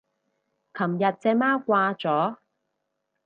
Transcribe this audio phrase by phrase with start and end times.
[0.03, 0.05] 琴日
[1.21, 2.37] 隻貓掛咗